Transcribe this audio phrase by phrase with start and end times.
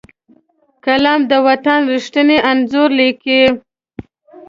[0.85, 3.41] قلم د وطن ریښتیني انځور لیکي